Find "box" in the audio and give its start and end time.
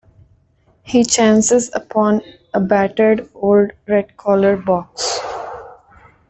4.57-5.19